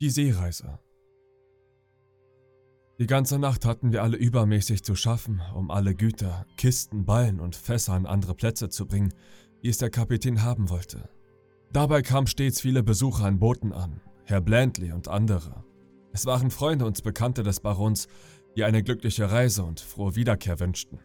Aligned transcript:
Die 0.00 0.10
Seereise. 0.10 0.78
Die 3.00 3.08
ganze 3.08 3.36
Nacht 3.40 3.64
hatten 3.64 3.90
wir 3.90 4.04
alle 4.04 4.16
übermäßig 4.16 4.84
zu 4.84 4.94
schaffen, 4.94 5.42
um 5.56 5.72
alle 5.72 5.92
Güter, 5.96 6.46
Kisten, 6.56 7.04
Ballen 7.04 7.40
und 7.40 7.56
Fässer 7.56 7.94
an 7.94 8.06
andere 8.06 8.36
Plätze 8.36 8.68
zu 8.68 8.86
bringen, 8.86 9.12
wie 9.60 9.70
es 9.70 9.78
der 9.78 9.90
Kapitän 9.90 10.44
haben 10.44 10.70
wollte. 10.70 11.08
Dabei 11.72 12.02
kamen 12.02 12.28
stets 12.28 12.60
viele 12.60 12.84
Besucher 12.84 13.24
an 13.24 13.40
Booten 13.40 13.72
an, 13.72 14.00
Herr 14.22 14.40
Blandley 14.40 14.92
und 14.92 15.08
andere. 15.08 15.64
Es 16.12 16.26
waren 16.26 16.52
Freunde 16.52 16.86
und 16.86 17.02
Bekannte 17.02 17.42
des 17.42 17.58
Barons, 17.58 18.06
die 18.54 18.62
eine 18.62 18.84
glückliche 18.84 19.32
Reise 19.32 19.64
und 19.64 19.80
frohe 19.80 20.14
Wiederkehr 20.14 20.60
wünschten. 20.60 21.00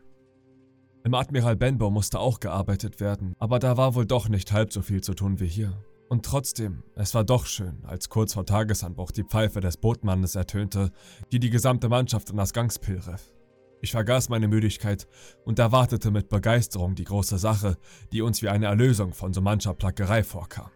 Im 1.04 1.16
Admiral 1.16 1.56
Benbow 1.56 1.90
musste 1.90 2.20
auch 2.20 2.40
gearbeitet 2.40 3.00
werden, 3.00 3.34
aber 3.40 3.58
da 3.58 3.76
war 3.76 3.96
wohl 3.96 4.06
doch 4.06 4.30
nicht 4.30 4.52
halb 4.52 4.72
so 4.72 4.84
viel 4.84 5.02
zu 5.02 5.16
tun 5.16 5.40
wie 5.40 5.48
hier. 5.48 5.84
Und 6.14 6.24
trotzdem, 6.24 6.84
es 6.94 7.16
war 7.16 7.24
doch 7.24 7.48
schön, 7.48 7.80
als 7.88 8.08
kurz 8.08 8.36
vor 8.36 8.46
Tagesanbruch 8.46 9.10
die 9.10 9.24
Pfeife 9.24 9.62
des 9.62 9.78
Bootmannes 9.78 10.36
ertönte, 10.36 10.92
die 11.32 11.40
die 11.40 11.50
gesamte 11.50 11.90
Mannschaft 11.90 12.30
in 12.30 12.38
das 12.38 12.54
Gangspil 12.54 13.00
riff. 13.00 13.34
Ich 13.82 13.94
vergaß 13.94 14.30
meine 14.30 14.48
Müdigkeit 14.48 15.08
und 15.44 15.58
erwartete 15.58 16.12
mit 16.12 16.30
Begeisterung 16.30 16.94
die 16.94 17.06
große 17.06 17.40
Sache, 17.40 17.78
die 18.12 18.22
uns 18.22 18.44
wie 18.44 18.50
eine 18.50 18.68
Erlösung 18.68 19.16
von 19.16 19.34
so 19.34 19.42
mancher 19.42 19.74
Plackerei 19.74 20.24
vorkam. 20.24 20.70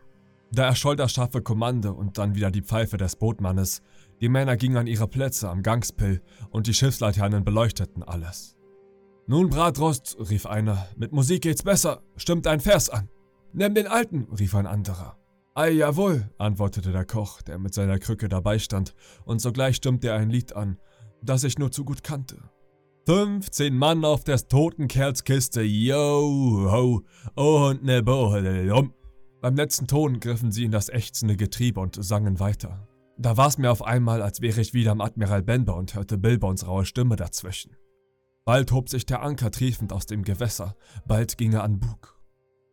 Da 0.51 0.65
erscholl 0.65 0.95
das 0.95 1.11
scharfe 1.11 1.43
Kommando 1.43 1.91
und 1.91 2.17
dann 2.17 2.33
wieder 2.33 2.49
die 2.49 2.63
Pfeife 2.63 2.97
des 2.97 3.15
Bootmannes. 3.15 3.83
Die 4.19 4.29
Männer 4.29 4.57
gingen 4.57 4.77
an 4.77 4.87
ihre 4.87 5.07
Plätze 5.07 5.51
am 5.51 5.61
Gangspill 5.61 6.19
und 6.49 6.65
die 6.65 6.73
Schiffslaternen 6.73 7.43
beleuchteten 7.43 8.01
alles. 8.01 8.55
Nun, 9.27 9.51
Bratrost, 9.51 10.17
rief 10.31 10.47
einer, 10.47 10.87
mit 10.95 11.11
Musik 11.11 11.43
geht's 11.43 11.61
besser, 11.61 12.01
stimmt 12.15 12.47
ein 12.47 12.59
Vers 12.59 12.89
an. 12.89 13.07
Nimm 13.53 13.75
den 13.75 13.85
alten, 13.87 14.27
rief 14.37 14.55
ein 14.55 14.65
anderer. 14.65 15.16
Ei, 15.57 15.71
jawohl, 15.71 16.29
antwortete 16.37 16.91
der 16.91 17.03
Koch, 17.03 17.41
der 17.41 17.57
mit 17.57 17.73
seiner 17.73 17.97
Krücke 17.97 18.29
dabei 18.29 18.59
stand, 18.59 18.93
und 19.25 19.41
sogleich 19.41 19.77
stimmte 19.77 20.09
er 20.09 20.17
ein 20.17 20.29
Lied 20.29 20.55
an, 20.55 20.77
das 21.23 21.43
ich 21.43 21.57
nur 21.57 21.71
zu 21.71 21.83
gut 21.83 22.03
kannte. 22.03 22.37
15 23.07 23.75
Mann 23.75 24.05
auf 24.05 24.23
des 24.23 24.47
toten 24.49 24.87
Kerls 24.87 25.23
Kiste, 25.23 25.63
yo, 25.63 26.69
ho, 26.71 27.01
und 27.33 27.83
ne 27.83 28.03
Bohlum. 28.03 28.93
Beim 29.41 29.55
letzten 29.55 29.87
Ton 29.87 30.19
griffen 30.19 30.51
sie 30.51 30.63
in 30.63 30.71
das 30.71 30.89
ächzende 30.89 31.35
Getriebe 31.35 31.79
und 31.79 31.97
sangen 32.05 32.39
weiter. 32.39 32.87
Da 33.17 33.35
war's 33.35 33.57
mir 33.57 33.71
auf 33.71 33.81
einmal, 33.81 34.21
als 34.21 34.41
wäre 34.41 34.61
ich 34.61 34.75
wieder 34.75 34.91
am 34.91 35.01
Admiral 35.01 35.41
Benbow 35.41 35.73
und 35.73 35.95
hörte 35.95 36.19
Bilbons 36.19 36.67
raue 36.67 36.85
Stimme 36.85 37.15
dazwischen. 37.15 37.75
Bald 38.45 38.71
hob 38.71 38.89
sich 38.89 39.07
der 39.07 39.23
Anker 39.23 39.49
triefend 39.49 39.91
aus 39.91 40.05
dem 40.05 40.21
Gewässer, 40.21 40.75
bald 41.07 41.35
ging 41.35 41.53
er 41.53 41.63
an 41.63 41.79
Bug. 41.79 42.16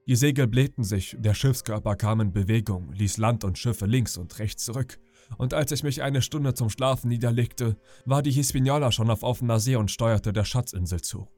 Die 0.06 0.16
Segel 0.16 0.47
blähten 0.47 0.84
sich, 0.84 1.16
der 1.19 1.33
Schiffskörper 1.33 1.97
kam 1.97 2.20
in 2.20 2.33
Bewegung, 2.33 2.92
ließ 2.92 3.16
Land 3.16 3.42
und 3.42 3.58
Schiffe 3.58 3.86
links 3.86 4.19
und 4.19 4.38
rechts 4.38 4.64
zurück, 4.64 4.98
und 5.38 5.55
als 5.55 5.72
ich 5.72 5.83
mich 5.83 6.02
eine 6.02 6.20
Stunde 6.20 6.52
zum 6.52 6.69
Schlafen 6.69 7.08
niederlegte, 7.08 7.77
war 8.05 8.22
die 8.22 8.30
Hispaniola 8.30 8.92
schon 8.92 9.11
auf 9.11 9.22
offener 9.22 9.58
See 9.58 9.77
und 9.77 9.91
steuerte 9.91 10.34
der 10.34 10.44
Schatzinsel 10.44 11.00
zu. 11.00 11.28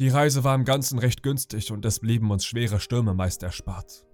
Die 0.00 0.08
Reise 0.08 0.42
war 0.42 0.56
im 0.56 0.64
Ganzen 0.64 0.98
recht 0.98 1.22
günstig 1.22 1.70
und 1.70 1.84
es 1.84 2.00
blieben 2.00 2.32
uns 2.32 2.44
schwere 2.44 2.80
Stürme 2.80 3.14
meist 3.14 3.44
erspart. 3.44 4.04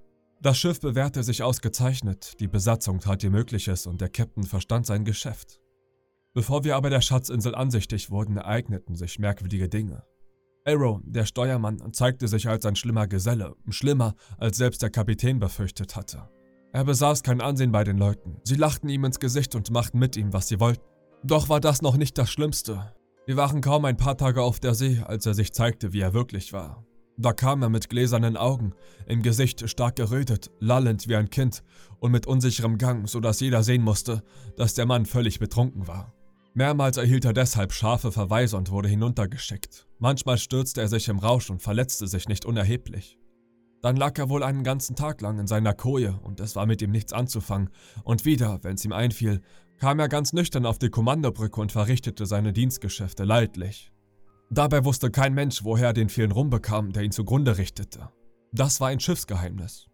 Das 0.42 0.58
Schiff 0.58 0.80
bewährte 0.80 1.22
sich 1.22 1.42
ausgezeichnet, 1.42 2.38
die 2.40 2.48
Besatzung 2.48 3.00
tat 3.00 3.24
ihr 3.24 3.30
Mögliches 3.30 3.86
und 3.86 4.02
der 4.02 4.10
Captain 4.10 4.44
verstand 4.44 4.84
sein 4.84 5.04
Geschäft. 5.04 5.60
Bevor 6.34 6.64
wir 6.64 6.76
aber 6.76 6.90
der 6.90 7.00
Schatzinsel 7.00 7.54
ansichtig 7.54 8.10
wurden, 8.10 8.36
ereigneten 8.36 8.94
sich 8.94 9.18
merkwürdige 9.18 9.68
Dinge. 9.68 10.04
Arrow, 10.70 11.00
der 11.02 11.26
Steuermann, 11.26 11.92
zeigte 11.92 12.28
sich 12.28 12.48
als 12.48 12.64
ein 12.64 12.76
schlimmer 12.76 13.08
Geselle, 13.08 13.56
schlimmer, 13.70 14.14
als 14.38 14.56
selbst 14.56 14.82
der 14.82 14.90
Kapitän 14.90 15.40
befürchtet 15.40 15.96
hatte. 15.96 16.28
Er 16.72 16.84
besaß 16.84 17.24
kein 17.24 17.40
Ansehen 17.40 17.72
bei 17.72 17.82
den 17.82 17.98
Leuten, 17.98 18.36
sie 18.44 18.54
lachten 18.54 18.88
ihm 18.88 19.04
ins 19.04 19.18
Gesicht 19.18 19.56
und 19.56 19.72
machten 19.72 19.98
mit 19.98 20.16
ihm, 20.16 20.32
was 20.32 20.46
sie 20.46 20.60
wollten. 20.60 20.84
Doch 21.24 21.48
war 21.48 21.60
das 21.60 21.82
noch 21.82 21.96
nicht 21.96 22.16
das 22.18 22.30
Schlimmste. 22.30 22.94
Wir 23.26 23.36
waren 23.36 23.60
kaum 23.60 23.84
ein 23.84 23.96
paar 23.96 24.16
Tage 24.16 24.42
auf 24.42 24.60
der 24.60 24.74
See, 24.74 25.02
als 25.04 25.26
er 25.26 25.34
sich 25.34 25.52
zeigte, 25.52 25.92
wie 25.92 26.00
er 26.00 26.14
wirklich 26.14 26.52
war. 26.52 26.84
Da 27.16 27.32
kam 27.32 27.62
er 27.62 27.68
mit 27.68 27.90
gläsernen 27.90 28.36
Augen, 28.36 28.72
im 29.06 29.22
Gesicht 29.22 29.68
stark 29.68 29.96
gerötet, 29.96 30.50
lallend 30.60 31.08
wie 31.08 31.16
ein 31.16 31.30
Kind 31.30 31.64
und 31.98 32.12
mit 32.12 32.26
unsicherem 32.28 32.78
Gang, 32.78 33.08
so 33.08 33.18
dass 33.18 33.40
jeder 33.40 33.64
sehen 33.64 33.82
musste, 33.82 34.22
dass 34.56 34.74
der 34.74 34.86
Mann 34.86 35.04
völlig 35.04 35.40
betrunken 35.40 35.88
war. 35.88 36.14
Mehrmals 36.54 36.96
erhielt 36.96 37.24
er 37.24 37.32
deshalb 37.32 37.72
scharfe 37.72 38.10
Verweise 38.10 38.56
und 38.56 38.70
wurde 38.70 38.88
hinuntergeschickt. 38.88 39.86
Manchmal 39.98 40.38
stürzte 40.38 40.80
er 40.80 40.88
sich 40.88 41.08
im 41.08 41.18
Rausch 41.18 41.50
und 41.50 41.62
verletzte 41.62 42.08
sich 42.08 42.28
nicht 42.28 42.44
unerheblich. 42.44 43.18
Dann 43.82 43.96
lag 43.96 44.18
er 44.18 44.28
wohl 44.28 44.42
einen 44.42 44.64
ganzen 44.64 44.96
Tag 44.96 45.20
lang 45.20 45.38
in 45.38 45.46
seiner 45.46 45.72
Koje 45.72 46.18
und 46.22 46.40
es 46.40 46.56
war 46.56 46.66
mit 46.66 46.82
ihm 46.82 46.90
nichts 46.90 47.12
anzufangen. 47.12 47.70
Und 48.04 48.24
wieder, 48.24 48.58
wenn 48.62 48.74
es 48.74 48.84
ihm 48.84 48.92
einfiel, 48.92 49.40
kam 49.78 49.98
er 50.00 50.08
ganz 50.08 50.32
nüchtern 50.32 50.66
auf 50.66 50.78
die 50.78 50.90
Kommandobrücke 50.90 51.60
und 51.60 51.72
verrichtete 51.72 52.26
seine 52.26 52.52
Dienstgeschäfte 52.52 53.24
leidlich. 53.24 53.92
Dabei 54.50 54.84
wusste 54.84 55.10
kein 55.10 55.32
Mensch, 55.32 55.64
woher 55.64 55.88
er 55.88 55.92
den 55.92 56.08
vielen 56.08 56.32
Rum 56.32 56.50
bekam, 56.50 56.92
der 56.92 57.04
ihn 57.04 57.12
zugrunde 57.12 57.56
richtete. 57.56 58.10
Das 58.52 58.80
war 58.80 58.88
ein 58.88 59.00
Schiffsgeheimnis. 59.00 59.86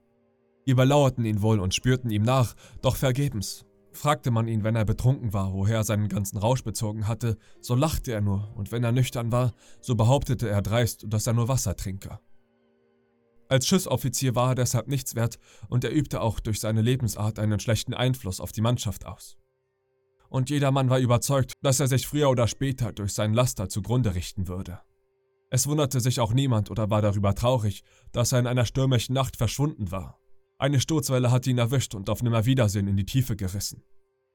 Überlauerten 0.65 1.27
ihn 1.27 1.43
wohl 1.43 1.61
und 1.61 1.75
spürten 1.75 2.11
ihm 2.11 2.23
nach, 2.23 2.55
doch 2.81 2.97
vergebens. 2.97 3.66
Fragte 3.97 4.31
man 4.31 4.47
ihn, 4.47 4.63
wenn 4.63 4.77
er 4.77 4.85
betrunken 4.85 5.33
war, 5.33 5.55
woher 5.55 5.77
er 5.77 5.85
seinen 5.85 6.09
ganzen 6.09 6.37
Rausch 6.37 6.63
bezogen 6.63 7.09
hatte, 7.09 7.39
so 7.61 7.75
lachte 7.75 8.13
er 8.13 8.21
nur, 8.21 8.53
und 8.55 8.71
wenn 8.71 8.85
er 8.85 8.93
nüchtern 8.93 9.33
war, 9.33 9.55
so 9.81 9.95
behauptete 9.95 10.49
er 10.49 10.61
dreist, 10.61 11.07
dass 11.09 11.27
er 11.27 11.33
nur 11.33 11.49
Wasser 11.49 11.77
trinke. 11.77 12.21
Als 13.49 13.67
Schiffsoffizier 13.67 14.35
war 14.35 14.51
er 14.51 14.55
deshalb 14.55 14.89
nichts 14.89 15.15
wert 15.15 15.39
und 15.69 15.83
er 15.83 15.95
übte 15.95 16.21
auch 16.21 16.41
durch 16.41 16.61
seine 16.61 16.83
Lebensart 16.83 17.39
einen 17.39 17.59
schlechten 17.59 17.95
Einfluss 17.95 18.39
auf 18.39 18.53
die 18.53 18.61
Mannschaft 18.61 19.07
aus. 19.07 19.39
Und 20.29 20.51
jedermann 20.51 20.91
war 20.91 20.99
überzeugt, 20.99 21.53
dass 21.63 21.81
er 21.81 21.87
sich 21.87 22.07
früher 22.07 22.29
oder 22.29 22.49
später 22.49 22.93
durch 22.93 23.15
seinen 23.15 23.35
Laster 23.35 23.69
zugrunde 23.69 24.15
richten 24.15 24.47
würde. 24.47 24.81
Es 25.49 25.67
wunderte 25.67 26.01
sich 26.01 26.21
auch 26.21 26.35
niemand 26.35 26.71
oder 26.71 26.91
war 26.91 27.01
darüber 27.01 27.35
traurig, 27.35 27.83
dass 28.13 28.33
er 28.33 28.41
in 28.41 28.47
einer 28.47 28.67
stürmischen 28.67 29.15
Nacht 29.15 29.37
verschwunden 29.37 29.91
war. 29.91 30.21
Eine 30.59 30.81
Sturzwelle 30.81 31.31
hatte 31.31 31.51
ihn 31.51 31.59
erwischt 31.59 31.95
und 31.95 32.09
auf 32.09 32.23
Nimmerwiedersehen 32.23 32.89
in 32.89 32.97
die 32.97 33.05
Tiefe 33.05 33.37
gerissen. 33.37 33.83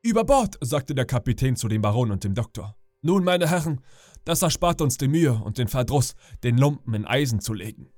Über 0.04 0.24
Bord, 0.24 0.58
sagte 0.62 0.94
der 0.94 1.06
Kapitän 1.06 1.56
zu 1.56 1.68
dem 1.68 1.82
Baron 1.82 2.12
und 2.12 2.24
dem 2.24 2.36
Doktor. 2.36 2.76
Nun, 3.02 3.24
meine 3.24 3.50
Herren, 3.50 3.82
das 4.26 4.44
erspart 4.44 4.82
uns 4.82 4.98
die 4.98 5.08
Mühe 5.08 5.34
und 5.34 5.58
den 5.58 5.68
Verdruss, 5.68 6.14
den 6.44 6.58
Lumpen 6.58 6.94
in 6.94 7.06
Eisen 7.06 7.40
zu 7.40 7.54
legen. 7.54 7.92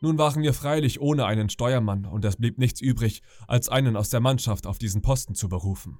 Nun 0.00 0.18
waren 0.18 0.42
wir 0.42 0.54
freilich 0.54 1.00
ohne 1.00 1.26
einen 1.26 1.48
Steuermann 1.48 2.04
und 2.06 2.24
es 2.24 2.36
blieb 2.36 2.58
nichts 2.58 2.80
übrig, 2.80 3.22
als 3.48 3.68
einen 3.68 3.96
aus 3.96 4.10
der 4.10 4.20
Mannschaft 4.20 4.66
auf 4.66 4.78
diesen 4.78 5.02
Posten 5.02 5.34
zu 5.34 5.48
berufen. 5.48 5.98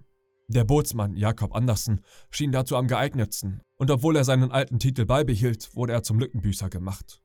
Der 0.49 0.65
Bootsmann 0.65 1.17
Jakob 1.17 1.57
Andersen 1.57 2.03
schien 2.31 2.53
dazu 2.53 2.77
am 2.77 2.87
geeignetsten, 2.87 3.63
und 3.77 3.91
obwohl 3.91 4.15
er 4.15 4.25
seinen 4.25 4.53
alten 4.53 4.79
Titel 4.79 5.05
beibehielt, 5.05 5.75
wurde 5.75 5.93
er 5.93 6.05
zum 6.05 6.21
Lückenbüßer 6.21 6.71
gemacht. 6.71 7.21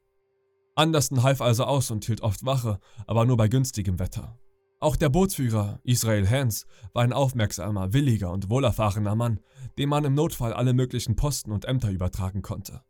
Anderson 0.76 1.24
half 1.24 1.42
also 1.42 1.66
aus 1.66 1.92
und 1.92 2.06
hielt 2.06 2.22
oft 2.22 2.46
Wache, 2.46 2.80
aber 3.08 3.26
nur 3.26 3.38
bei 3.38 3.48
günstigem 3.48 4.00
Wetter. 4.00 4.38
Auch 4.80 4.96
der 4.96 5.10
Bootsführer, 5.10 5.80
Israel 5.84 6.28
Hans, 6.28 6.66
war 6.94 7.04
ein 7.04 7.14
aufmerksamer, 7.14 7.94
williger 7.94 8.32
und 8.32 8.50
wohlerfahrener 8.50 9.16
Mann, 9.16 9.40
dem 9.78 9.90
man 9.90 10.06
im 10.06 10.16
Notfall 10.16 10.54
alle 10.54 10.74
möglichen 10.74 11.16
Posten 11.16 11.52
und 11.52 11.66
Ämter 11.66 11.92
übertragen 11.92 12.42
konnte. 12.42 12.82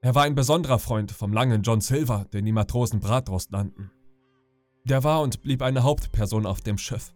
Er 0.00 0.14
war 0.14 0.24
ein 0.24 0.34
besonderer 0.34 0.78
Freund 0.78 1.10
vom 1.10 1.32
langen 1.32 1.62
John 1.62 1.80
Silver, 1.80 2.26
den 2.32 2.44
die 2.44 2.52
Matrosen 2.52 3.00
Bratrost 3.00 3.50
nannten. 3.50 3.90
Der 4.84 5.02
war 5.02 5.22
und 5.22 5.40
blieb 5.40 5.62
eine 5.62 5.82
Hauptperson 5.82 6.46
auf 6.46 6.60
dem 6.60 6.78
Schiff. 6.78 7.14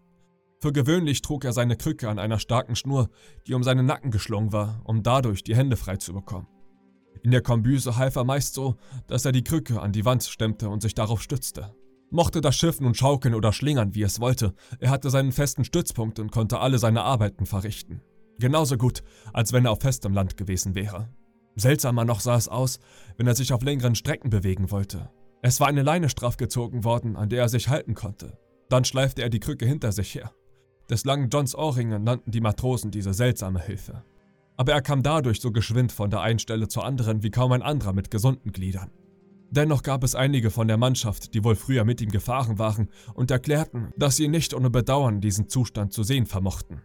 Für 0.61 0.73
gewöhnlich 0.73 1.23
trug 1.23 1.45
er 1.45 1.53
seine 1.53 1.77
Krücke 1.77 2.09
an 2.09 2.19
einer 2.19 2.41
starken 2.41 2.75
Schnur, 2.75 3.11
die 3.47 3.55
um 3.55 3.63
seinen 3.63 3.87
Nacken 3.87 4.11
geschlungen 4.11 4.53
war, 4.53 4.81
um 4.85 5.05
dadurch 5.05 5.45
die 5.45 5.55
Hände 5.55 5.77
frei 5.77 5.97
zu 5.97 6.13
bekommen. 6.13 6.49
In 7.23 7.31
der 7.31 7.43
Kombüse 7.43 7.97
half 7.97 8.17
er 8.17 8.25
meist 8.25 8.55
so, 8.55 8.77
dass 9.07 9.25
er 9.25 9.33
die 9.33 9.45
Krücke 9.45 9.81
an 9.81 9.93
die 9.93 10.05
Wand 10.05 10.23
stemmte 10.23 10.69
und 10.69 10.83
sich 10.83 10.95
darauf 10.95 11.23
stützte. 11.23 11.75
Mochte 12.11 12.41
das 12.41 12.57
Schiff 12.57 12.81
nun 12.81 12.95
schaukeln 12.95 13.35
oder 13.35 13.53
schlingern, 13.53 13.95
wie 13.95 14.03
es 14.03 14.21
wollte, 14.21 14.55
er 14.79 14.91
hatte 14.91 15.11
seinen 15.11 15.33
festen 15.33 15.65
Stützpunkt 15.65 16.19
und 16.19 16.33
konnte 16.33 16.61
alle 16.61 16.79
seine 16.79 17.03
Arbeiten 17.03 17.45
verrichten. 17.45 18.01
Genauso 18.39 18.77
gut, 18.77 19.03
als 19.33 19.53
wenn 19.53 19.67
er 19.67 19.73
auf 19.73 19.81
festem 19.81 20.15
Land 20.15 20.37
gewesen 20.37 20.75
wäre. 20.75 21.09
Seltsamer 21.57 22.05
noch 22.05 22.21
sah 22.21 22.37
es 22.37 22.49
aus, 22.49 22.79
wenn 23.17 23.27
er 23.27 23.35
sich 23.35 23.53
auf 23.53 23.63
längeren 23.63 23.95
Strecken 23.95 24.31
bewegen 24.31 24.71
wollte. 24.71 25.11
Es 25.43 25.61
war 25.61 25.67
eine 25.67 25.83
Leine 25.83 26.09
straff 26.09 26.37
gezogen 26.37 26.85
worden, 26.85 27.17
an 27.17 27.29
der 27.29 27.43
er 27.43 27.49
sich 27.49 27.69
halten 27.69 27.95
konnte. 27.95 28.39
Dann 28.69 28.85
schleifte 28.85 29.23
er 29.23 29.29
die 29.29 29.41
Krücke 29.41 29.67
hinter 29.67 29.93
sich 29.93 30.15
her. 30.15 30.33
Des 30.89 31.05
langen 31.05 31.29
Johns 31.31 31.55
Ohrringe 31.55 31.99
nannten 31.99 32.31
die 32.31 32.41
Matrosen 32.41 32.91
diese 32.91 33.13
seltsame 33.13 33.61
Hilfe 33.61 34.05
aber 34.59 34.73
er 34.73 34.83
kam 34.83 35.03
dadurch 35.03 35.41
so 35.41 35.53
geschwind 35.53 35.93
von 35.93 36.11
der 36.11 36.21
einen 36.21 36.41
Stelle 36.41 36.69
zur 36.69 36.85
anderen 36.85 37.23
wie 37.23 37.31
kaum 37.31 37.53
ein 37.53 37.63
anderer 37.63 37.95
mit 37.95 38.11
gesunden 38.11 38.53
Gliedern. 38.53 38.91
Dennoch 39.51 39.83
gab 39.83 40.05
es 40.05 40.15
einige 40.15 40.51
von 40.51 40.69
der 40.69 40.77
Mannschaft, 40.77 41.33
die 41.33 41.43
wohl 41.43 41.55
früher 41.55 41.85
mit 41.85 42.03
ihm 42.03 42.11
gefahren 42.11 42.59
waren 42.59 42.89
und 43.15 43.31
erklärten, 43.31 43.93
dass 43.97 44.17
sie 44.17 44.29
nicht 44.29 44.53
ohne 44.53 44.69
Bedauern 44.69 45.23
diesen 45.23 45.49
Zustand 45.49 45.93
zu 45.93 46.03
sehen 46.03 46.27
vermochten. 46.27 46.83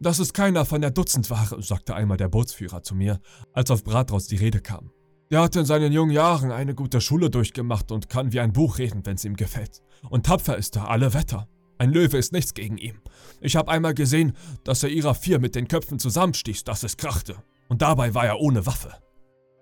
Das 0.00 0.18
ist 0.18 0.32
keiner 0.32 0.64
von 0.64 0.80
der 0.80 0.90
Dutzendware, 0.90 1.62
sagte 1.62 1.94
einmal 1.94 2.16
der 2.16 2.28
Bootsführer 2.28 2.82
zu 2.82 2.94
mir, 2.94 3.20
als 3.52 3.70
auf 3.70 3.84
Brathaus 3.84 4.26
die 4.26 4.36
Rede 4.36 4.60
kam. 4.60 4.90
Der 5.30 5.42
hat 5.42 5.54
in 5.54 5.66
seinen 5.66 5.92
jungen 5.92 6.10
Jahren 6.10 6.50
eine 6.50 6.74
gute 6.74 7.02
Schule 7.02 7.28
durchgemacht 7.28 7.92
und 7.92 8.08
kann 8.08 8.32
wie 8.32 8.40
ein 8.40 8.54
Buch 8.54 8.78
reden, 8.78 9.04
wenn 9.04 9.16
es 9.16 9.24
ihm 9.26 9.36
gefällt. 9.36 9.82
Und 10.08 10.24
tapfer 10.24 10.56
ist 10.56 10.74
er, 10.76 10.88
alle 10.88 11.12
Wetter. 11.12 11.48
Ein 11.80 11.94
Löwe 11.94 12.18
ist 12.18 12.34
nichts 12.34 12.52
gegen 12.52 12.76
ihn. 12.76 12.98
Ich 13.40 13.56
habe 13.56 13.70
einmal 13.70 13.94
gesehen, 13.94 14.34
dass 14.64 14.82
er 14.82 14.90
ihrer 14.90 15.14
vier 15.14 15.38
mit 15.38 15.54
den 15.54 15.66
Köpfen 15.66 15.98
zusammenstieß, 15.98 16.62
dass 16.64 16.82
es 16.82 16.98
krachte. 16.98 17.36
Und 17.70 17.80
dabei 17.80 18.12
war 18.12 18.26
er 18.26 18.38
ohne 18.38 18.66
Waffe. 18.66 18.92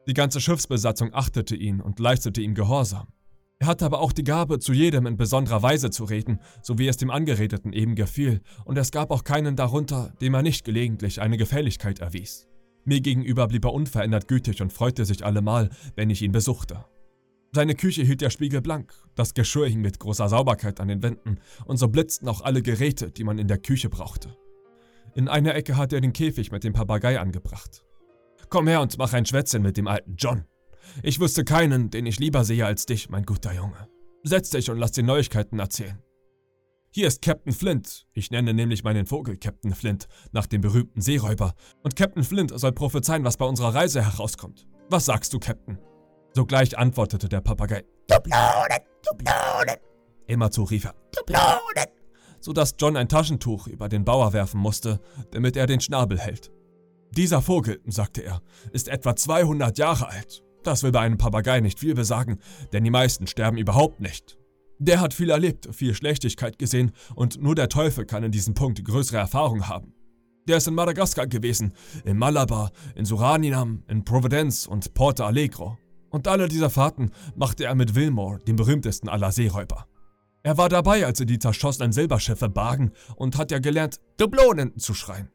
Die 0.09 0.15
ganze 0.15 0.41
Schiffsbesatzung 0.41 1.15
achtete 1.15 1.55
ihn 1.55 1.81
und 1.81 2.01
leistete 2.01 2.41
ihm 2.41 2.55
Gehorsam. 2.55 3.07
Er 3.61 3.69
hatte 3.69 3.85
aber 3.85 4.01
auch 4.01 4.13
die 4.13 4.25
Gabe, 4.25 4.59
zu 4.59 4.73
jedem 4.73 5.07
in 5.07 5.17
besonderer 5.17 5.63
Weise 5.63 5.91
zu 5.91 6.03
reden, 6.03 6.41
so 6.61 6.77
wie 6.77 6.89
es 6.89 6.97
dem 6.97 7.13
Angeredeten 7.13 7.73
eben 7.73 7.95
gefiel, 7.95 8.41
und 8.65 8.77
es 8.79 8.91
gab 8.91 9.13
auch 9.13 9.23
keinen 9.23 9.55
darunter, 9.55 10.13
dem 10.21 10.35
er 10.35 10.43
nicht 10.43 10.65
gelegentlich 10.65 11.21
eine 11.21 11.37
Gefälligkeit 11.37 12.01
erwies. 12.01 12.49
Mir 12.85 13.01
gegenüber 13.01 13.47
blieb 13.47 13.65
er 13.65 13.75
unverändert 13.75 14.27
gütig 14.27 14.61
und 14.61 14.73
freute 14.73 15.05
sich 15.05 15.25
allemal, 15.25 15.71
wenn 15.95 16.11
ich 16.11 16.23
ihn 16.23 16.33
besuchte. 16.33 16.85
Seine 17.53 17.75
Küche 17.75 18.03
hielt 18.03 18.21
der 18.21 18.31
Spiegel 18.31 18.61
blank, 18.61 18.93
das 19.15 19.33
Geschirr 19.33 19.69
hing 19.69 19.81
mit 19.81 19.99
großer 19.99 20.29
Sauberkeit 20.29 20.81
an 20.81 20.89
den 20.89 21.03
Wänden 21.03 21.41
und 21.65 21.79
so 21.79 21.89
blitzten 21.89 22.29
auch 22.29 22.43
alle 22.43 22.63
Geräte, 22.63 23.11
die 23.11 23.25
man 23.25 23.39
in 23.39 23.49
der 23.49 23.59
Küche 23.59 23.89
brauchte. 23.89 24.37
In 25.15 25.29
einer 25.29 25.55
Ecke 25.55 25.77
hatte 25.77 25.97
er 25.97 26.01
den 26.01 26.13
Käfig 26.13 26.53
mit 26.53 26.63
dem 26.63 26.75
Papagei 26.75 27.19
angebracht. 27.19 27.85
Komm 28.51 28.69
her 28.69 28.83
und 28.83 28.99
mach 28.99 29.15
ein 29.15 29.27
Schwätzchen 29.27 29.63
mit 29.63 29.77
dem 29.77 29.89
alten 29.89 30.17
John. 30.17 30.45
Ich 31.03 31.21
wüsste 31.21 31.45
keinen, 31.45 31.91
den 31.91 32.07
ich 32.07 32.19
lieber 32.19 32.45
sehe 32.45 32.67
als 32.67 32.87
dich, 32.87 33.09
mein 33.09 33.25
guter 33.25 33.55
Junge. 33.55 33.89
Setz 34.23 34.51
dich 34.51 34.71
und 34.71 34.79
lass 34.79 34.93
dir 34.93 35.03
Neuigkeiten 35.03 35.59
erzählen. 35.59 36.03
Hier 36.91 37.07
ist 37.07 37.23
Captain 37.23 37.53
Flint. 37.53 38.07
Ich 38.13 38.31
nenne 38.31 38.55
nämlich 38.55 38.85
meinen 38.85 39.07
Vogel 39.07 39.37
Captain 39.37 39.75
Flint, 39.75 40.07
nach 40.33 40.47
dem 40.47 40.61
berühmten 40.61 41.01
Seeräuber. 41.01 41.55
Und 41.83 41.97
Captain 41.97 42.25
Flint 42.25 42.53
soll 42.59 42.73
prophezeien, 42.73 43.25
was 43.25 43.37
bei 43.37 43.45
unserer 43.45 43.75
Reise 43.75 44.03
herauskommt. 44.03 44.67
Was 44.89 45.07
sagst 45.07 45.33
du, 45.35 45.39
Captain? 45.39 45.79
Sogleich 46.35 46.77
antwortete 46.79 47.29
der 47.29 47.41
Papagei. 47.41 47.85
Dublonen, 48.09 48.81
Dublonen. 49.05 49.77
Immerzu 50.27 50.65
rief 50.65 50.85
er. 50.85 50.95
Dublonen. 51.17 51.87
Sodass 52.41 52.75
John 52.79 52.97
ein 52.97 53.09
Taschentuch 53.09 53.67
über 53.67 53.89
den 53.89 54.05
Bauer 54.05 54.33
werfen 54.33 54.61
musste, 54.61 55.01
damit 55.33 55.57
er 55.57 55.67
den 55.67 55.81
Schnabel 55.81 56.19
hält. 56.19 56.53
Dieser 57.17 57.43
Vogel, 57.43 57.81
sagte 57.87 58.23
er, 58.23 58.43
ist 58.73 58.89
etwa 58.89 59.17
200 59.17 59.77
Jahre 59.79 60.09
alt. 60.09 60.43
Das 60.63 60.83
will 60.83 60.93
bei 60.93 61.01
einem 61.01 61.19
Papagei 61.19 61.61
nicht 61.61 61.81
viel 61.81 61.95
besagen, 61.95 62.39
denn 62.73 62.85
die 62.85 62.91
meisten 62.91 63.27
sterben 63.27 63.59
überhaupt 63.59 64.01
nicht. 64.01 64.39
Der 64.79 65.01
hat 65.01 65.15
viel 65.15 65.31
erlebt, 65.31 65.75
viel 65.75 65.95
Schlechtigkeit 65.95 66.59
gesehen 66.59 66.93
und 67.15 67.43
nur 67.43 67.55
der 67.55 67.69
Teufel 67.69 68.05
kann 68.05 68.23
in 68.23 68.31
diesem 68.31 68.55
Punkt 68.55 68.85
größere 68.85 69.17
Erfahrung 69.17 69.69
haben. 69.69 69.95
Der 70.47 70.59
ist 70.59 70.69
in 70.69 70.75
Madagaskar 70.75 71.27
gewesen, 71.27 71.73
in 72.05 72.17
Malabar, 72.17 72.71
in 72.95 73.05
Surinam, 73.05 73.83
in 73.89 74.05
Providence 74.05 74.67
und 74.67 74.95
Porto 74.95 75.25
Alegre. 75.25 75.77
Und 76.11 76.29
alle 76.29 76.49
diese 76.49 76.71
Fahrten 76.71 77.11
machte 77.37 77.65
er 77.65 77.75
mit 77.75 77.95
Wilmore, 77.95 78.39
dem 78.41 78.57
berühmtesten 78.57 79.09
aller 79.09 79.33
Seeräuber. 79.33 79.87
Er 80.43 80.57
war 80.57 80.69
dabei, 80.69 81.05
als 81.05 81.19
sie 81.19 81.27
die 81.27 81.39
zerschossenen 81.39 81.93
Silberschiffe 81.93 82.49
bargen 82.49 82.93
und 83.17 83.37
hat 83.37 83.51
ja 83.51 83.59
gelernt, 83.59 84.01
Dublonen 84.17 84.79
zu 84.79 84.95
schreien. 84.95 85.31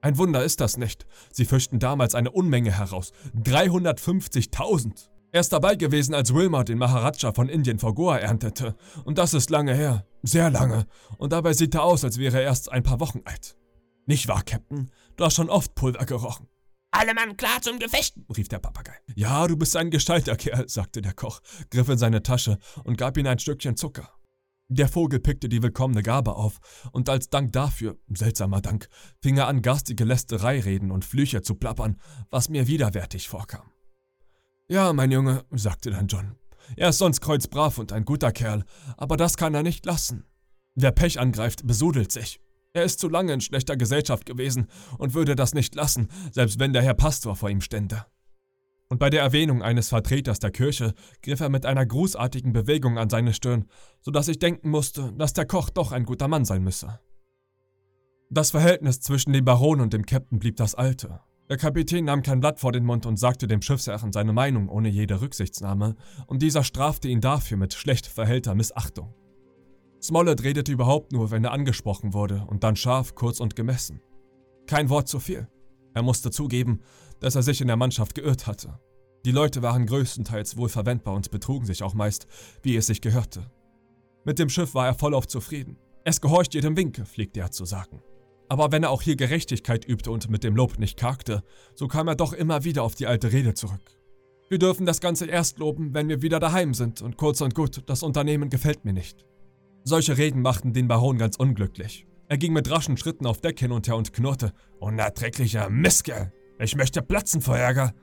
Ein 0.00 0.18
Wunder 0.18 0.44
ist 0.44 0.60
das 0.60 0.76
nicht. 0.76 1.06
Sie 1.32 1.44
fürchten 1.44 1.78
damals 1.78 2.14
eine 2.14 2.30
Unmenge 2.30 2.76
heraus. 2.76 3.12
350.000. 3.42 5.08
Er 5.30 5.40
ist 5.40 5.52
dabei 5.52 5.74
gewesen, 5.74 6.14
als 6.14 6.32
Wilmar 6.32 6.64
den 6.64 6.78
Maharaja 6.78 7.32
von 7.32 7.48
Indien 7.48 7.78
vor 7.78 7.94
Goa 7.94 8.16
erntete. 8.18 8.76
Und 9.04 9.18
das 9.18 9.34
ist 9.34 9.50
lange 9.50 9.74
her. 9.74 10.06
Sehr 10.22 10.50
lange. 10.50 10.86
Und 11.18 11.32
dabei 11.32 11.52
sieht 11.52 11.74
er 11.74 11.82
aus, 11.82 12.04
als 12.04 12.18
wäre 12.18 12.38
er 12.38 12.44
erst 12.44 12.72
ein 12.72 12.82
paar 12.82 13.00
Wochen 13.00 13.20
alt. 13.24 13.56
Nicht 14.06 14.28
wahr, 14.28 14.42
Captain? 14.42 14.90
Du 15.16 15.24
hast 15.24 15.34
schon 15.34 15.50
oft 15.50 15.74
Pulver 15.74 16.06
gerochen. 16.06 16.48
Alle 16.90 17.14
Mann 17.14 17.36
klar 17.36 17.60
zum 17.60 17.78
Gefecht, 17.78 18.14
rief 18.34 18.48
der 18.48 18.58
Papagei. 18.58 18.94
Ja, 19.14 19.46
du 19.46 19.56
bist 19.56 19.76
ein 19.76 19.90
gescheiter 19.90 20.36
Kerl, 20.36 20.68
sagte 20.68 21.02
der 21.02 21.12
Koch, 21.12 21.40
griff 21.70 21.88
in 21.88 21.98
seine 21.98 22.22
Tasche 22.22 22.58
und 22.84 22.96
gab 22.96 23.16
ihm 23.16 23.26
ein 23.26 23.38
Stückchen 23.38 23.76
Zucker. 23.76 24.10
Der 24.70 24.88
Vogel 24.88 25.20
pickte 25.20 25.48
die 25.48 25.62
willkommene 25.62 26.02
Gabe 26.02 26.34
auf, 26.34 26.58
und 26.92 27.08
als 27.08 27.30
Dank 27.30 27.52
dafür, 27.52 27.96
seltsamer 28.08 28.60
Dank, 28.60 28.88
fing 29.22 29.38
er 29.38 29.48
an, 29.48 29.62
garstige 29.62 30.04
Lästereireden 30.04 30.90
und 30.90 31.06
Flüche 31.06 31.40
zu 31.40 31.54
plappern, 31.54 31.98
was 32.30 32.50
mir 32.50 32.66
widerwärtig 32.66 33.28
vorkam. 33.28 33.70
Ja, 34.68 34.92
mein 34.92 35.10
Junge, 35.10 35.44
sagte 35.50 35.90
dann 35.90 36.08
John. 36.08 36.36
Er 36.76 36.90
ist 36.90 36.98
sonst 36.98 37.22
kreuzbrav 37.22 37.78
und 37.78 37.92
ein 37.92 38.04
guter 38.04 38.30
Kerl, 38.30 38.64
aber 38.98 39.16
das 39.16 39.38
kann 39.38 39.54
er 39.54 39.62
nicht 39.62 39.86
lassen. 39.86 40.26
Wer 40.74 40.92
Pech 40.92 41.18
angreift, 41.18 41.66
besudelt 41.66 42.12
sich. 42.12 42.40
Er 42.78 42.84
ist 42.84 43.00
zu 43.00 43.08
lange 43.08 43.32
in 43.32 43.40
schlechter 43.40 43.76
Gesellschaft 43.76 44.24
gewesen 44.24 44.68
und 44.98 45.12
würde 45.12 45.34
das 45.34 45.52
nicht 45.52 45.74
lassen, 45.74 46.06
selbst 46.30 46.60
wenn 46.60 46.72
der 46.72 46.82
Herr 46.82 46.94
Pastor 46.94 47.34
vor 47.34 47.50
ihm 47.50 47.60
stände. 47.60 48.06
Und 48.88 49.00
bei 49.00 49.10
der 49.10 49.20
Erwähnung 49.20 49.64
eines 49.64 49.88
Vertreters 49.88 50.38
der 50.38 50.52
Kirche 50.52 50.94
griff 51.20 51.40
er 51.40 51.48
mit 51.48 51.66
einer 51.66 51.84
grußartigen 51.84 52.52
Bewegung 52.52 52.96
an 52.96 53.10
seine 53.10 53.34
Stirn, 53.34 53.64
so 54.00 54.12
dass 54.12 54.28
ich 54.28 54.38
denken 54.38 54.70
musste, 54.70 55.12
dass 55.18 55.32
der 55.32 55.44
Koch 55.44 55.70
doch 55.70 55.90
ein 55.90 56.04
guter 56.04 56.28
Mann 56.28 56.44
sein 56.44 56.62
müsse. 56.62 57.00
Das 58.30 58.52
Verhältnis 58.52 59.00
zwischen 59.00 59.32
dem 59.32 59.44
Baron 59.44 59.80
und 59.80 59.92
dem 59.92 60.06
Captain 60.06 60.38
blieb 60.38 60.54
das 60.54 60.76
alte. 60.76 61.18
Der 61.48 61.56
Kapitän 61.56 62.04
nahm 62.04 62.22
kein 62.22 62.38
Blatt 62.38 62.60
vor 62.60 62.70
den 62.70 62.84
Mund 62.84 63.06
und 63.06 63.18
sagte 63.18 63.48
dem 63.48 63.60
Schiffsherrn 63.60 64.12
seine 64.12 64.32
Meinung 64.32 64.68
ohne 64.68 64.88
jede 64.88 65.20
Rücksichtsnahme, 65.20 65.96
und 66.28 66.42
dieser 66.42 66.62
strafte 66.62 67.08
ihn 67.08 67.20
dafür 67.20 67.56
mit 67.56 67.74
schlecht 67.74 68.06
verhellter 68.06 68.54
Missachtung. 68.54 69.17
Smollett 70.00 70.44
redete 70.44 70.70
überhaupt 70.70 71.12
nur, 71.12 71.30
wenn 71.30 71.44
er 71.44 71.52
angesprochen 71.52 72.14
wurde, 72.14 72.44
und 72.46 72.62
dann 72.62 72.76
scharf, 72.76 73.14
kurz 73.14 73.40
und 73.40 73.56
gemessen. 73.56 74.00
Kein 74.66 74.90
Wort 74.90 75.08
zu 75.08 75.18
viel. 75.18 75.48
Er 75.94 76.02
musste 76.02 76.30
zugeben, 76.30 76.80
dass 77.20 77.34
er 77.34 77.42
sich 77.42 77.60
in 77.60 77.66
der 77.66 77.76
Mannschaft 77.76 78.14
geirrt 78.14 78.46
hatte. 78.46 78.78
Die 79.24 79.32
Leute 79.32 79.62
waren 79.62 79.86
größtenteils 79.86 80.56
wohlverwendbar 80.56 81.14
und 81.14 81.30
betrugen 81.30 81.66
sich 81.66 81.82
auch 81.82 81.94
meist, 81.94 82.26
wie 82.62 82.76
es 82.76 82.86
sich 82.86 83.00
gehörte. 83.00 83.50
Mit 84.24 84.38
dem 84.38 84.48
Schiff 84.48 84.74
war 84.74 84.86
er 84.86 84.94
vollauf 84.94 85.26
zufrieden. 85.26 85.78
Es 86.04 86.20
gehorcht 86.20 86.54
jedem 86.54 86.76
Wink, 86.76 86.96
pflegte 87.04 87.40
er 87.40 87.50
zu 87.50 87.64
sagen. 87.64 88.00
Aber 88.48 88.72
wenn 88.72 88.84
er 88.84 88.90
auch 88.90 89.02
hier 89.02 89.16
Gerechtigkeit 89.16 89.86
übte 89.86 90.10
und 90.10 90.30
mit 90.30 90.44
dem 90.44 90.56
Lob 90.56 90.78
nicht 90.78 90.96
kargte, 90.96 91.42
so 91.74 91.88
kam 91.88 92.08
er 92.08 92.14
doch 92.14 92.32
immer 92.32 92.64
wieder 92.64 92.82
auf 92.82 92.94
die 92.94 93.06
alte 93.06 93.32
Rede 93.32 93.54
zurück. 93.54 93.98
Wir 94.48 94.58
dürfen 94.58 94.86
das 94.86 95.00
Ganze 95.00 95.26
erst 95.26 95.58
loben, 95.58 95.92
wenn 95.92 96.08
wir 96.08 96.22
wieder 96.22 96.40
daheim 96.40 96.72
sind, 96.72 97.02
und 97.02 97.18
kurz 97.18 97.42
und 97.42 97.54
gut, 97.54 97.82
das 97.86 98.02
Unternehmen 98.02 98.48
gefällt 98.48 98.84
mir 98.84 98.94
nicht. 98.94 99.26
Solche 99.84 100.18
Reden 100.18 100.42
machten 100.42 100.72
den 100.72 100.88
Baron 100.88 101.18
ganz 101.18 101.36
unglücklich. 101.36 102.06
Er 102.28 102.36
ging 102.36 102.52
mit 102.52 102.70
raschen 102.70 102.96
Schritten 102.96 103.26
auf 103.26 103.40
Deck 103.40 103.58
hin 103.58 103.72
und 103.72 104.12
knurrte. 104.12 104.52
Unerträglicher 104.80 105.70
Misskerl! 105.70 106.32
Ich 106.58 106.76
möchte 106.76 107.00
platzen 107.00 107.40
vor 107.40 107.56
Ärger! 107.56 107.94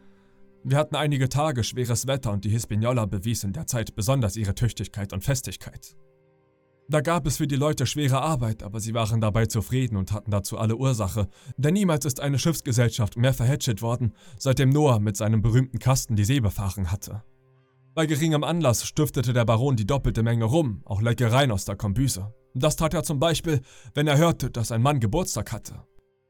Wir 0.64 0.80
hatten 0.80 0.96
einige 0.96 1.30
Tage 1.30 1.64
schweres 1.64 2.08
Wetter 2.08 2.32
und 2.32 2.44
die 2.44 2.50
Hispaniola 2.50 3.06
bewies 3.06 3.44
in 3.44 3.54
der 3.54 3.68
Zeit 3.68 3.96
besonders 3.96 4.36
ihre 4.36 4.56
Tüchtigkeit 4.56 5.14
und 5.14 5.24
Festigkeit. 5.24 5.96
Da 6.88 7.02
gab 7.02 7.28
es 7.28 7.38
für 7.38 7.48
die 7.48 7.56
Leute 7.56 7.86
schwere 7.86 8.22
Arbeit, 8.22 8.64
aber 8.64 8.80
sie 8.80 8.94
waren 8.94 9.22
dabei 9.22 9.46
zufrieden 9.46 9.96
und 9.96 10.12
hatten 10.12 10.32
dazu 10.32 10.58
alle 10.58 10.76
Ursache, 10.76 11.28
denn 11.58 11.74
niemals 11.74 12.06
ist 12.06 12.20
eine 12.20 12.40
Schiffsgesellschaft 12.40 13.18
mehr 13.18 13.34
verhätschelt 13.34 13.82
worden, 13.82 14.14
seitdem 14.40 14.70
Noah 14.70 15.00
mit 15.00 15.18
seinem 15.18 15.42
berühmten 15.42 15.78
Kasten 15.78 16.16
die 16.16 16.26
See 16.26 16.40
befahren 16.40 16.92
hatte. 16.92 17.24
Bei 17.96 18.08
geringem 18.08 18.44
Anlass 18.44 18.86
stiftete 18.86 19.32
der 19.32 19.46
Baron 19.46 19.78
die 19.78 19.88
doppelte 19.88 20.22
Menge 20.22 20.44
rum, 20.44 20.82
auch 20.84 21.02
Leckereien 21.02 21.50
aus 21.50 21.64
der 21.64 21.78
Kombüse. 21.78 22.34
Das 22.54 22.76
tat 22.76 22.94
er 22.94 23.04
zum 23.04 23.20
Beispiel, 23.20 23.62
wenn 23.94 24.06
er 24.06 24.18
hörte, 24.18 24.52
dass 24.52 24.74
ein 24.74 24.82
Mann 24.82 25.00
Geburtstag 25.00 25.54
hatte. 25.54 25.82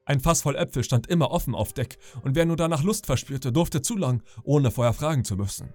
Ein 0.06 0.20
Fass 0.20 0.44
voll 0.44 0.56
Äpfel 0.56 0.84
stand 0.84 1.08
immer 1.08 1.32
offen 1.32 1.56
auf 1.56 1.74
Deck, 1.74 1.98
und 2.22 2.36
wer 2.36 2.46
nur 2.46 2.56
danach 2.56 2.84
Lust 2.84 3.08
verspürte, 3.08 3.52
durfte 3.52 3.82
zu 3.82 3.98
lang, 3.98 4.22
ohne 4.44 4.70
vorher 4.70 4.94
fragen 4.94 5.24
zu 5.24 5.36
müssen. 5.38 5.74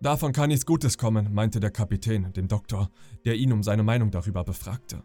Davon 0.00 0.32
kann 0.32 0.50
nichts 0.50 0.66
Gutes 0.66 0.98
kommen, 0.98 1.34
meinte 1.34 1.58
der 1.58 1.72
Kapitän, 1.72 2.32
dem 2.32 2.46
Doktor, 2.46 2.88
der 3.24 3.34
ihn 3.34 3.52
um 3.52 3.64
seine 3.64 3.82
Meinung 3.82 4.12
darüber 4.12 4.44
befragte. 4.44 5.02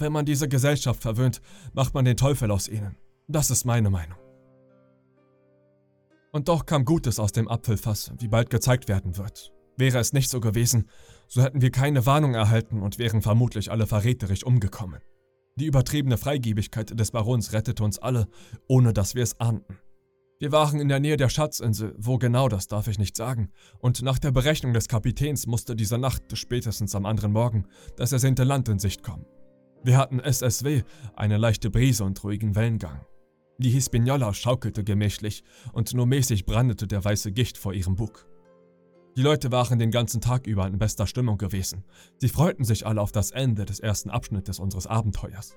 Wenn 0.00 0.12
man 0.12 0.26
diese 0.26 0.48
Gesellschaft 0.48 1.02
verwöhnt, 1.02 1.40
macht 1.72 1.94
man 1.94 2.04
den 2.04 2.16
Teufel 2.16 2.50
aus 2.50 2.66
ihnen. 2.66 2.96
Das 3.28 3.52
ist 3.52 3.64
meine 3.64 3.90
Meinung. 3.90 4.18
Und 6.32 6.48
doch 6.48 6.66
kam 6.66 6.84
Gutes 6.84 7.20
aus 7.20 7.30
dem 7.30 7.46
Apfelfass, 7.46 8.10
wie 8.18 8.28
bald 8.28 8.50
gezeigt 8.50 8.88
werden 8.88 9.16
wird. 9.16 9.52
Wäre 9.78 9.98
es 9.98 10.12
nicht 10.12 10.28
so 10.28 10.40
gewesen, 10.40 10.90
so 11.28 11.40
hätten 11.40 11.62
wir 11.62 11.70
keine 11.70 12.04
Warnung 12.04 12.34
erhalten 12.34 12.82
und 12.82 12.98
wären 12.98 13.22
vermutlich 13.22 13.70
alle 13.70 13.86
verräterisch 13.86 14.42
umgekommen. 14.42 15.00
Die 15.54 15.66
übertriebene 15.66 16.18
Freigebigkeit 16.18 16.98
des 16.98 17.12
Barons 17.12 17.52
rettete 17.52 17.84
uns 17.84 17.98
alle, 18.00 18.26
ohne 18.66 18.92
dass 18.92 19.14
wir 19.14 19.22
es 19.22 19.38
ahnten. 19.38 19.78
Wir 20.40 20.50
waren 20.50 20.80
in 20.80 20.88
der 20.88 20.98
Nähe 20.98 21.16
der 21.16 21.28
Schatzinsel, 21.28 21.94
wo 21.96 22.18
genau 22.18 22.48
das 22.48 22.66
darf 22.66 22.88
ich 22.88 22.98
nicht 22.98 23.16
sagen, 23.16 23.50
und 23.78 24.02
nach 24.02 24.18
der 24.18 24.32
Berechnung 24.32 24.72
des 24.72 24.88
Kapitäns 24.88 25.46
musste 25.46 25.76
dieser 25.76 25.98
Nacht, 25.98 26.22
spätestens 26.34 26.94
am 26.96 27.06
anderen 27.06 27.32
Morgen, 27.32 27.66
das 27.96 28.12
ersehnte 28.12 28.44
Land 28.44 28.68
in 28.68 28.80
Sicht 28.80 29.04
kommen. 29.04 29.26
Wir 29.84 29.96
hatten 29.96 30.18
SSW, 30.18 30.82
eine 31.14 31.38
leichte 31.38 31.70
Brise 31.70 32.04
und 32.04 32.22
ruhigen 32.24 32.56
Wellengang. 32.56 33.04
Die 33.58 33.70
Hispaniola 33.70 34.34
schaukelte 34.34 34.82
gemächlich 34.82 35.44
und 35.72 35.94
nur 35.94 36.06
mäßig 36.06 36.46
brandete 36.46 36.88
der 36.88 37.04
weiße 37.04 37.32
Gicht 37.32 37.58
vor 37.58 37.74
ihrem 37.74 37.96
Bug. 37.96 38.27
Die 39.18 39.24
Leute 39.24 39.50
waren 39.50 39.80
den 39.80 39.90
ganzen 39.90 40.20
Tag 40.20 40.46
über 40.46 40.64
in 40.68 40.78
bester 40.78 41.04
Stimmung 41.08 41.38
gewesen. 41.38 41.82
Sie 42.18 42.28
freuten 42.28 42.62
sich 42.62 42.86
alle 42.86 43.00
auf 43.00 43.10
das 43.10 43.32
Ende 43.32 43.64
des 43.64 43.80
ersten 43.80 44.10
Abschnittes 44.10 44.60
unseres 44.60 44.86
Abenteuers. 44.86 45.56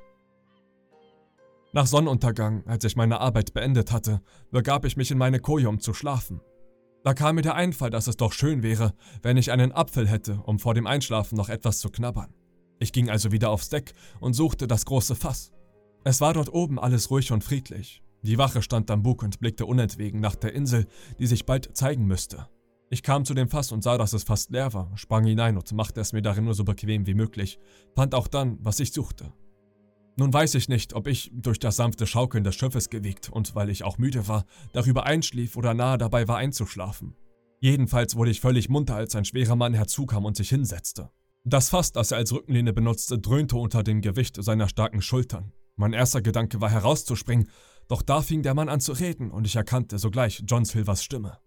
Nach 1.72 1.86
Sonnenuntergang, 1.86 2.66
als 2.66 2.84
ich 2.86 2.96
meine 2.96 3.20
Arbeit 3.20 3.54
beendet 3.54 3.92
hatte, 3.92 4.22
begab 4.50 4.84
ich 4.84 4.98
mich 4.98 5.12
in 5.12 5.20
meine 5.20 5.40
Koje, 5.40 5.70
um 5.70 5.80
zu 5.80 5.94
schlafen. 5.94 6.42
Da 7.04 7.14
kam 7.14 7.36
mir 7.36 7.44
der 7.44 7.54
Einfall, 7.54 7.92
dass 7.92 8.08
es 8.08 8.18
doch 8.18 8.34
schön 8.34 8.64
wäre, 8.64 8.96
wenn 9.22 9.38
ich 9.38 9.52
einen 9.52 9.72
Apfel 9.72 10.08
hätte, 10.08 10.42
um 10.44 10.58
vor 10.58 10.74
dem 10.74 10.88
Einschlafen 10.88 11.36
noch 11.36 11.50
etwas 11.50 11.78
zu 11.78 11.92
knabbern. 11.92 12.34
Ich 12.80 12.92
ging 12.92 13.12
also 13.12 13.32
wieder 13.32 13.52
aufs 13.52 13.70
Deck 13.70 13.94
und 14.20 14.34
suchte 14.34 14.66
das 14.66 14.86
große 14.86 15.14
Fass. 15.14 15.52
Es 16.04 16.20
war 16.20 16.34
dort 16.34 16.52
oben 16.52 16.80
alles 16.80 17.12
ruhig 17.12 17.32
und 17.32 17.44
friedlich. 17.44 18.02
Die 18.24 18.40
Wache 18.40 18.64
stand 18.64 18.90
am 18.90 19.04
Bug 19.04 19.22
und 19.22 19.40
blickte 19.40 19.68
unentwegen 19.68 20.20
nach 20.20 20.34
der 20.36 20.52
Insel, 20.54 20.88
die 21.20 21.28
sich 21.28 21.46
bald 21.46 21.78
zeigen 21.78 22.08
müsste. 22.08 22.48
Ich 22.94 23.04
kam 23.04 23.24
zu 23.24 23.34
dem 23.34 23.48
Fass 23.48 23.72
und 23.72 23.84
sah, 23.84 23.98
dass 23.98 24.12
es 24.12 24.26
fast 24.26 24.52
leer 24.52 24.74
war, 24.74 24.92
sprang 24.98 25.24
hinein 25.24 25.56
und 25.56 25.72
machte 25.72 26.02
es 26.02 26.12
mir 26.12 26.22
darin 26.22 26.44
nur 26.44 26.54
so 26.54 26.66
bequem 26.66 27.08
wie 27.08 27.14
möglich, 27.14 27.58
fand 27.96 28.14
auch 28.14 28.28
dann, 28.28 28.58
was 28.60 28.82
ich 28.82 28.92
suchte. 28.92 29.32
Nun 30.18 30.34
weiß 30.34 30.56
ich 30.56 30.68
nicht, 30.68 30.94
ob 30.94 31.08
ich 31.08 31.32
durch 31.34 31.58
das 31.58 31.78
sanfte 31.78 32.06
Schaukeln 32.06 32.44
des 32.44 32.56
Schiffes 32.56 32.90
gewiegt 32.90 33.30
und 33.30 33.56
weil 33.56 33.70
ich 33.70 33.86
auch 33.86 33.98
müde 33.98 34.28
war, 34.28 34.44
darüber 34.74 35.06
einschlief 35.06 35.56
oder 35.56 35.74
nahe 35.74 35.98
dabei 35.98 36.28
war 36.28 36.36
einzuschlafen. 36.36 37.16
Jedenfalls 37.62 38.18
wurde 38.18 38.32
ich 38.32 38.42
völlig 38.42 38.68
munter, 38.68 38.96
als 38.96 39.16
ein 39.16 39.24
schwerer 39.24 39.56
Mann 39.56 39.74
herzukam 39.74 40.26
und 40.26 40.36
sich 40.36 40.50
hinsetzte. 40.50 41.12
Das 41.46 41.70
Fass, 41.70 41.94
das 41.94 42.12
er 42.12 42.18
als 42.18 42.34
Rückenlehne 42.34 42.74
benutzte, 42.74 43.20
dröhnte 43.20 43.56
unter 43.56 43.84
dem 43.84 44.02
Gewicht 44.02 44.44
seiner 44.44 44.68
starken 44.68 45.02
Schultern. 45.02 45.54
Mein 45.78 45.94
erster 45.94 46.22
Gedanke 46.22 46.60
war 46.60 46.70
herauszuspringen, 46.70 47.48
doch 47.88 48.02
da 48.02 48.22
fing 48.22 48.44
der 48.44 48.54
Mann 48.54 48.68
an 48.68 48.82
zu 48.82 48.92
reden 48.92 49.32
und 49.32 49.48
ich 49.48 49.56
erkannte 49.56 49.98
sogleich 49.98 50.44
John 50.46 50.66
Silvers 50.66 51.06
Stimme. 51.06 51.38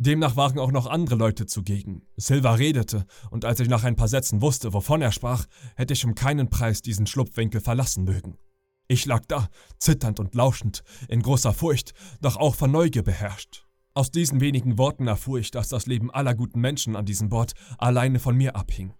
Demnach 0.00 0.36
waren 0.36 0.60
auch 0.60 0.70
noch 0.70 0.86
andere 0.86 1.16
Leute 1.16 1.46
zugegen. 1.46 2.06
Silver 2.16 2.56
redete, 2.56 3.04
und 3.30 3.44
als 3.44 3.58
ich 3.58 3.68
nach 3.68 3.82
ein 3.82 3.96
paar 3.96 4.06
Sätzen 4.06 4.40
wusste, 4.40 4.72
wovon 4.72 5.02
er 5.02 5.10
sprach, 5.10 5.46
hätte 5.74 5.92
ich 5.92 6.04
um 6.04 6.14
keinen 6.14 6.50
Preis 6.50 6.82
diesen 6.82 7.08
Schlupfwinkel 7.08 7.60
verlassen 7.60 8.04
mögen. 8.04 8.38
Ich 8.86 9.06
lag 9.06 9.24
da, 9.26 9.48
zitternd 9.80 10.20
und 10.20 10.36
lauschend, 10.36 10.84
in 11.08 11.20
großer 11.20 11.52
Furcht, 11.52 11.94
doch 12.20 12.36
auch 12.36 12.54
von 12.54 12.70
Neugier 12.70 13.02
beherrscht. 13.02 13.66
Aus 13.92 14.12
diesen 14.12 14.40
wenigen 14.40 14.78
Worten 14.78 15.08
erfuhr 15.08 15.40
ich, 15.40 15.50
dass 15.50 15.68
das 15.68 15.86
Leben 15.86 16.12
aller 16.12 16.36
guten 16.36 16.60
Menschen 16.60 16.94
an 16.94 17.04
diesem 17.04 17.28
Bord 17.28 17.54
alleine 17.78 18.20
von 18.20 18.36
mir 18.36 18.54
abhing. 18.54 18.94